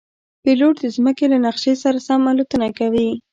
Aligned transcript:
پیلوټ 0.43 0.75
د 0.81 0.85
مځکې 1.05 1.25
له 1.33 1.37
نقشې 1.45 1.73
سره 1.83 1.97
سم 2.07 2.21
الوتنه 2.31 2.67
کوي. 2.79 3.09